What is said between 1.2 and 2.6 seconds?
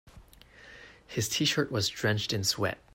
t-shirt was drenched in